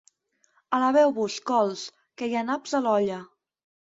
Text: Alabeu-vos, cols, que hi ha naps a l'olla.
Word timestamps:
Alabeu-vos, 0.77 1.35
cols, 1.51 1.83
que 2.21 2.31
hi 2.31 2.35
ha 2.39 2.43
naps 2.47 2.75
a 2.79 2.83
l'olla. 2.87 3.21